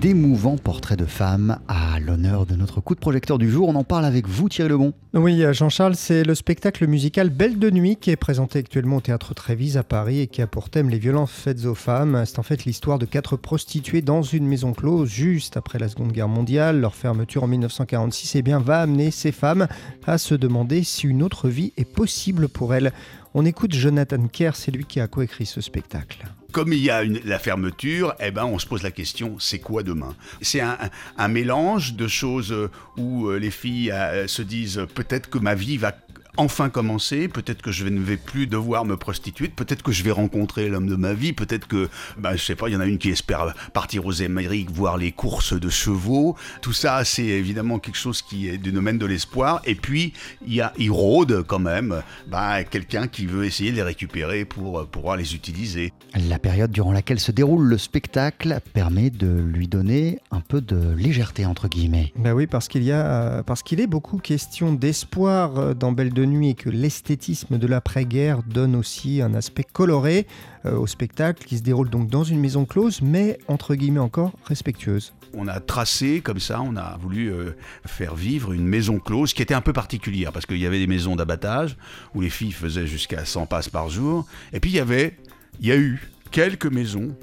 d'émouvants 0.00 0.56
portraits 0.56 0.98
de 0.98 1.06
femmes 1.06 1.58
à 1.66 1.98
l'honneur 1.98 2.46
de 2.46 2.54
notre 2.54 2.80
coup 2.80 2.94
de 2.94 3.00
projecteur 3.00 3.36
du 3.36 3.50
jour. 3.50 3.68
On 3.68 3.74
en 3.74 3.82
parle 3.82 4.04
avec 4.04 4.28
vous 4.28 4.48
Thierry 4.48 4.70
Lebon. 4.70 4.92
Oui, 5.14 5.42
Jean-Charles, 5.52 5.96
c'est 5.96 6.22
le 6.22 6.34
spectacle 6.36 6.86
musical 6.86 7.30
Belle 7.30 7.58
de 7.58 7.70
nuit 7.70 7.96
qui 7.96 8.10
est 8.10 8.16
présenté 8.16 8.60
actuellement 8.60 8.96
au 8.96 9.00
théâtre 9.00 9.34
Trévise 9.34 9.76
à 9.76 9.82
Paris 9.82 10.20
et 10.20 10.26
qui 10.28 10.40
a 10.40 10.46
pour 10.46 10.70
thème 10.70 10.88
les 10.88 10.98
violences 10.98 11.32
faites 11.32 11.64
aux 11.64 11.74
femmes. 11.74 12.22
C'est 12.26 12.38
en 12.38 12.44
fait 12.44 12.64
l'histoire 12.64 12.98
de 12.98 13.06
quatre 13.06 13.36
prostituées 13.36 14.02
dans 14.02 14.22
une 14.22 14.46
maison 14.46 14.72
close 14.72 15.08
juste 15.08 15.56
après 15.56 15.80
la 15.80 15.88
Seconde 15.88 16.12
Guerre 16.12 16.28
mondiale. 16.28 16.80
Leur 16.80 16.94
fermeture 16.94 17.42
en 17.42 17.48
1946 17.48 18.36
eh 18.36 18.42
bien, 18.42 18.60
va 18.60 18.80
amener 18.82 19.10
ces 19.10 19.32
femmes 19.32 19.66
à 20.06 20.18
se 20.18 20.34
demander 20.34 20.84
si 20.84 21.08
une 21.08 21.24
autre 21.24 21.48
vie 21.48 21.72
est 21.76 21.84
possible 21.84 22.48
pour 22.48 22.72
elles. 22.72 22.92
On 23.34 23.44
écoute 23.44 23.74
Jonathan 23.74 24.28
Kerr, 24.28 24.54
c'est 24.54 24.70
lui 24.70 24.84
qui 24.84 25.00
a 25.00 25.08
coécrit 25.08 25.46
ce 25.46 25.60
spectacle 25.60 26.24
comme 26.58 26.72
il 26.72 26.80
y 26.80 26.90
a 26.90 27.04
la 27.04 27.38
fermeture, 27.38 28.16
eh 28.18 28.32
ben, 28.32 28.44
on 28.44 28.58
se 28.58 28.66
pose 28.66 28.82
la 28.82 28.90
question, 28.90 29.36
c'est 29.38 29.60
quoi 29.60 29.84
demain? 29.84 30.16
C'est 30.42 30.60
un, 30.60 31.28
mélange 31.28 31.94
de 31.94 32.08
choses 32.08 32.52
où 32.96 33.28
euh, 33.28 33.38
les 33.38 33.52
filles 33.52 33.92
euh, 33.92 34.26
se 34.26 34.42
disent 34.42 34.84
peut-être 34.92 35.30
que 35.30 35.38
ma 35.38 35.54
vie 35.54 35.76
va 35.76 35.92
enfin 36.38 36.70
commencer, 36.70 37.28
peut-être 37.28 37.62
que 37.62 37.72
je 37.72 37.84
ne 37.84 38.00
vais 38.00 38.16
plus 38.16 38.46
devoir 38.46 38.84
me 38.84 38.96
prostituer, 38.96 39.48
peut-être 39.48 39.82
que 39.82 39.92
je 39.92 40.04
vais 40.04 40.12
rencontrer 40.12 40.68
l'homme 40.68 40.86
de 40.86 40.94
ma 40.94 41.12
vie, 41.12 41.32
peut-être 41.32 41.66
que, 41.66 41.88
bah, 42.16 42.36
je 42.36 42.42
sais 42.42 42.54
pas, 42.54 42.68
il 42.68 42.74
y 42.74 42.76
en 42.76 42.80
a 42.80 42.86
une 42.86 42.98
qui 42.98 43.10
espère 43.10 43.54
partir 43.72 44.06
aux 44.06 44.22
Amériques, 44.22 44.70
voir 44.70 44.96
les 44.96 45.10
courses 45.12 45.52
de 45.52 45.68
chevaux. 45.68 46.36
Tout 46.62 46.72
ça, 46.72 47.04
c'est 47.04 47.24
évidemment 47.24 47.80
quelque 47.80 47.98
chose 47.98 48.22
qui 48.22 48.48
est 48.48 48.56
du 48.56 48.70
domaine 48.70 48.98
de 48.98 49.06
l'espoir. 49.06 49.60
Et 49.64 49.74
puis, 49.74 50.12
il 50.46 50.54
y 50.54 50.60
a, 50.60 50.72
il 50.78 50.92
rôde 50.92 51.42
quand 51.46 51.58
même, 51.58 52.02
bah, 52.28 52.62
quelqu'un 52.62 53.08
qui 53.08 53.26
veut 53.26 53.44
essayer 53.44 53.72
de 53.72 53.76
les 53.76 53.82
récupérer 53.82 54.44
pour 54.44 54.86
pouvoir 54.86 55.16
les 55.16 55.34
utiliser. 55.34 55.92
La 56.14 56.38
période 56.38 56.70
durant 56.70 56.92
laquelle 56.92 57.20
se 57.20 57.32
déroule 57.32 57.66
le 57.66 57.78
spectacle 57.78 58.60
permet 58.72 59.10
de 59.10 59.26
lui 59.26 59.66
donner 59.66 60.20
un 60.30 60.40
peu 60.40 60.60
de 60.60 60.94
légèreté, 60.94 61.46
entre 61.46 61.66
guillemets. 61.68 62.12
Ben 62.16 62.32
oui, 62.32 62.46
parce 62.46 62.68
qu'il 62.68 62.84
y 62.84 62.92
a, 62.92 63.42
parce 63.42 63.64
qu'il 63.64 63.80
est 63.80 63.88
beaucoup 63.88 64.18
question 64.18 64.72
d'espoir 64.72 65.74
dans 65.74 65.90
Belle 65.90 66.12
de 66.12 66.27
et 66.36 66.54
que 66.54 66.68
l'esthétisme 66.68 67.58
de 67.58 67.66
l'après-guerre 67.66 68.42
donne 68.42 68.76
aussi 68.76 69.22
un 69.22 69.34
aspect 69.34 69.64
coloré 69.64 70.26
euh, 70.66 70.76
au 70.76 70.86
spectacle 70.86 71.44
qui 71.44 71.56
se 71.56 71.62
déroule 71.62 71.88
donc 71.88 72.08
dans 72.08 72.22
une 72.22 72.38
maison 72.38 72.66
close 72.66 73.00
mais 73.00 73.38
entre 73.48 73.74
guillemets 73.74 73.98
encore 73.98 74.32
respectueuse. 74.44 75.14
On 75.34 75.48
a 75.48 75.58
tracé 75.60 76.20
comme 76.20 76.38
ça, 76.38 76.60
on 76.60 76.76
a 76.76 76.96
voulu 76.98 77.32
euh, 77.32 77.56
faire 77.86 78.14
vivre 78.14 78.52
une 78.52 78.66
maison 78.66 78.98
close 78.98 79.32
qui 79.32 79.42
était 79.42 79.54
un 79.54 79.60
peu 79.62 79.72
particulière 79.72 80.32
parce 80.32 80.44
qu'il 80.44 80.58
y 80.58 80.66
avait 80.66 80.78
des 80.78 80.86
maisons 80.86 81.16
d'abattage 81.16 81.76
où 82.14 82.20
les 82.20 82.30
filles 82.30 82.52
faisaient 82.52 82.86
jusqu'à 82.86 83.24
100 83.24 83.46
passes 83.46 83.70
par 83.70 83.88
jour 83.88 84.26
et 84.52 84.60
puis 84.60 84.70
il 84.70 84.76
y 84.76 84.80
avait 84.80 85.16
il 85.60 85.66
y 85.66 85.72
a 85.72 85.76
eu 85.76 86.08
quelques 86.30 86.66
maisons 86.66 87.16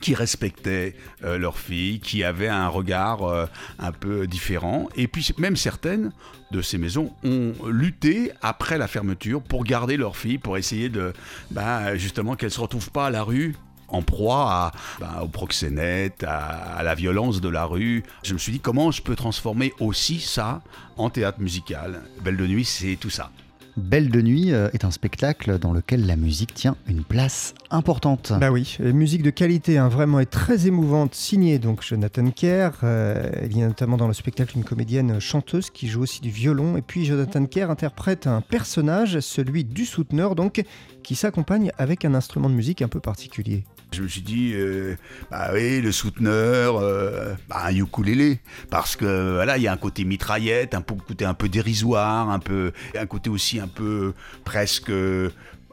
qui 0.00 0.14
respectaient 0.14 0.94
euh, 1.24 1.38
leurs 1.38 1.58
filles, 1.58 2.00
qui 2.00 2.24
avaient 2.24 2.48
un 2.48 2.68
regard 2.68 3.22
euh, 3.24 3.46
un 3.78 3.92
peu 3.92 4.26
différent. 4.26 4.88
Et 4.96 5.08
puis 5.08 5.28
même 5.38 5.56
certaines 5.56 6.12
de 6.50 6.62
ces 6.62 6.78
maisons 6.78 7.12
ont 7.22 7.52
lutté 7.68 8.32
après 8.42 8.78
la 8.78 8.88
fermeture 8.88 9.42
pour 9.42 9.64
garder 9.64 9.96
leurs 9.96 10.16
filles, 10.16 10.38
pour 10.38 10.56
essayer 10.56 10.88
de, 10.88 11.12
bah, 11.50 11.96
justement, 11.96 12.34
qu'elles 12.34 12.48
ne 12.48 12.54
se 12.54 12.60
retrouvent 12.60 12.90
pas 12.90 13.06
à 13.06 13.10
la 13.10 13.22
rue 13.22 13.54
en 13.88 14.02
proie 14.02 14.70
bah, 15.00 15.20
au 15.22 15.28
proxénète, 15.28 16.24
à, 16.26 16.82
la 16.82 16.94
violence 16.94 17.40
de 17.40 17.48
la 17.48 17.64
rue. 17.64 18.02
Je 18.22 18.32
me 18.32 18.38
suis 18.38 18.52
dit 18.52 18.60
comment 18.60 18.90
je 18.90 19.02
peux 19.02 19.16
transformer 19.16 19.72
aussi 19.80 20.20
ça 20.20 20.62
en 20.96 21.10
théâtre 21.10 21.40
musical? 21.40 22.02
Belle 22.22 22.36
de 22.36 22.46
nuit, 22.46 22.64
c'est 22.64 22.96
tout 22.96 23.10
ça. 23.10 23.30
Belle 23.80 24.10
de 24.10 24.20
nuit 24.20 24.52
euh, 24.52 24.68
est 24.72 24.84
un 24.84 24.90
spectacle 24.90 25.58
dans 25.58 25.72
lequel 25.72 26.06
la 26.06 26.16
musique 26.16 26.54
tient 26.54 26.76
une 26.86 27.02
place 27.02 27.54
importante. 27.70 28.32
Bah 28.38 28.50
oui, 28.50 28.76
musique 28.80 29.22
de 29.22 29.30
qualité, 29.30 29.78
hein, 29.78 29.88
vraiment 29.88 30.20
et 30.20 30.26
très 30.26 30.66
émouvante, 30.66 31.14
signée 31.14 31.58
donc 31.58 31.82
Jonathan 31.82 32.30
Kerr. 32.30 32.70
Euh, 32.84 33.30
il 33.44 33.58
y 33.58 33.62
a 33.62 33.66
notamment 33.66 33.96
dans 33.96 34.08
le 34.08 34.14
spectacle 34.14 34.56
une 34.56 34.64
comédienne 34.64 35.18
chanteuse 35.20 35.70
qui 35.70 35.88
joue 35.88 36.02
aussi 36.02 36.20
du 36.20 36.30
violon. 36.30 36.76
Et 36.76 36.82
puis 36.82 37.04
Jonathan 37.04 37.46
Kerr 37.46 37.70
interprète 37.70 38.26
un 38.26 38.40
personnage, 38.40 39.18
celui 39.20 39.64
du 39.64 39.86
souteneur, 39.86 40.34
donc, 40.34 40.62
qui 41.02 41.14
s'accompagne 41.14 41.72
avec 41.78 42.04
un 42.04 42.14
instrument 42.14 42.50
de 42.50 42.54
musique 42.54 42.82
un 42.82 42.88
peu 42.88 43.00
particulier. 43.00 43.64
Je 43.92 44.02
me 44.02 44.08
suis 44.08 44.22
dit, 44.22 44.52
euh, 44.54 44.96
bah 45.30 45.50
oui, 45.52 45.80
le 45.80 45.90
souteneur, 45.90 46.76
euh, 46.76 47.34
bah, 47.48 47.64
un 47.66 47.74
ukulélé, 47.74 48.38
parce 48.70 48.94
que 48.94 49.34
voilà, 49.34 49.56
il 49.56 49.64
y 49.64 49.68
a 49.68 49.72
un 49.72 49.76
côté 49.76 50.04
mitraillette, 50.04 50.74
un 50.74 50.82
côté 50.82 51.24
un 51.24 51.34
peu 51.34 51.48
dérisoire, 51.48 52.30
un 52.30 52.38
peu, 52.38 52.72
un 52.96 53.06
côté 53.06 53.30
aussi 53.30 53.58
un 53.58 53.66
peu 53.66 54.14
presque 54.44 54.92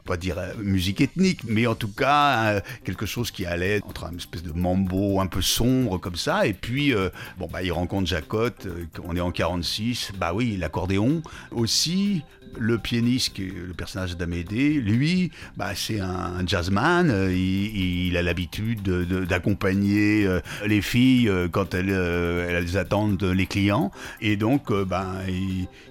pas 0.04 0.16
dire 0.16 0.38
euh, 0.38 0.54
musique 0.58 1.00
ethnique, 1.00 1.42
mais 1.44 1.66
en 1.66 1.74
tout 1.74 1.92
cas 1.92 2.60
quelque 2.82 3.06
chose 3.06 3.30
qui 3.30 3.46
allait 3.46 3.80
entre 3.86 4.06
une 4.10 4.16
espèce 4.16 4.42
de 4.42 4.52
mambo 4.52 5.20
un 5.20 5.26
peu 5.26 5.42
sombre 5.42 5.98
comme 5.98 6.16
ça. 6.16 6.46
Et 6.46 6.54
puis, 6.54 6.94
bon, 7.38 7.46
bah, 7.46 7.62
il 7.62 7.70
rencontre 7.70 8.08
Jacotte, 8.08 8.66
on 9.04 9.14
est 9.14 9.20
en 9.20 9.30
46, 9.30 10.12
bah 10.18 10.32
oui, 10.34 10.56
l'accordéon 10.56 11.22
aussi 11.52 12.22
le 12.58 12.78
pianiste, 12.78 13.38
le 13.38 13.72
personnage 13.74 14.16
d'Amédée, 14.16 14.74
lui, 14.74 15.30
bah, 15.56 15.72
c'est 15.74 16.00
un 16.00 16.46
jazzman. 16.46 17.10
Euh, 17.10 17.32
il, 17.32 18.16
a 18.16 18.22
l'habitude 18.22 18.82
d'accompagner 18.82 20.26
euh, 20.26 20.40
les 20.66 20.80
filles 20.80 21.28
euh, 21.28 21.48
quand 21.48 21.74
elles, 21.74 21.90
elles, 21.90 22.78
attendent 22.78 23.22
les 23.22 23.46
clients. 23.46 23.90
Et 24.20 24.36
donc, 24.36 24.72
bah, 24.72 25.12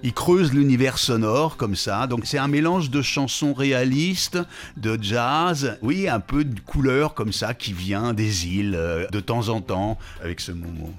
il, 0.02 0.12
creuse 0.12 0.52
l'univers 0.52 0.98
sonore 0.98 1.56
comme 1.56 1.76
ça. 1.76 2.06
Donc, 2.06 2.22
c'est 2.24 2.38
un 2.38 2.48
mélange 2.48 2.90
de 2.90 3.02
chansons 3.02 3.52
réalistes, 3.52 4.38
de 4.76 4.98
jazz, 5.00 5.78
oui, 5.82 6.08
un 6.08 6.20
peu 6.20 6.44
de 6.44 6.58
couleur 6.60 7.14
comme 7.14 7.32
ça 7.32 7.54
qui 7.54 7.72
vient 7.72 8.14
des 8.14 8.46
îles 8.48 8.78
de 9.10 9.20
temps 9.20 9.48
en 9.48 9.60
temps 9.60 9.98
avec 10.22 10.40
ce 10.40 10.52
moment. 10.52 10.92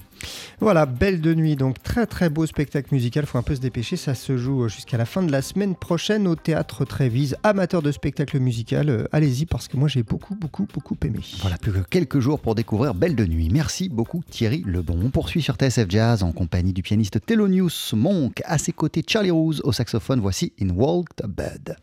Voilà, 0.60 0.86
Belle 0.86 1.22
de 1.22 1.34
nuit, 1.34 1.56
donc 1.56 1.82
très 1.82 2.06
très 2.06 2.30
beau 2.30 2.46
spectacle 2.46 2.94
musical, 2.94 3.26
faut 3.26 3.38
un 3.38 3.44
peu 3.44 3.56
se 3.56 3.62
dépêcher, 3.62 3.96
ça 3.96 4.16
se 4.16 4.38
joue 4.38 4.68
jusqu'à 4.68 4.98
la 4.98 5.06
fin 5.06 5.24
de 5.24 5.32
la 5.32 5.42
semaine 5.42 5.76
prochaine 5.76 6.28
au 6.28 6.36
théâtre 6.36 6.86
Trévise. 6.86 7.38
Amateur 7.44 7.82
de 7.82 7.92
spectacle 7.92 8.40
musical, 8.40 8.90
euh, 8.90 9.08
allez-y 9.12 9.46
parce 9.46 9.68
que 9.68 9.78
moi 9.78 9.88
j'ai 9.88 10.04
beaucoup 10.04 10.36
beaucoup 10.36 10.68
beaucoup 10.74 10.98
aimé. 11.04 11.20
Voilà, 11.42 11.58
plus 11.58 11.72
que 11.72 11.80
quelques 11.80 12.20
jours 12.20 12.40
pour 12.40 12.56
découvrir 12.56 12.94
Belle 12.94 13.16
de 13.16 13.26
nuit. 13.26 13.50
Merci 13.52 13.90
beaucoup 13.90 14.24
Thierry 14.30 14.64
Lebon. 14.66 15.00
On 15.04 15.10
poursuit 15.10 15.42
sur 15.42 15.56
TSF 15.56 15.90
Jazz 15.90 16.24
en 16.24 16.32
compagnie 16.32 16.74
du 16.74 16.82
pianiste 16.82 17.26
Thelonious 17.26 17.94
Monk, 17.94 18.42
à 18.46 18.58
ses 18.58 18.72
côtés 18.72 19.04
Charlie 19.08 19.32
Rose 19.32 19.62
au 19.64 19.72
saxophone. 19.72 20.20
Voici 20.20 20.54
In 20.62 20.70
Walked 20.70 21.26
Bed. 21.28 21.78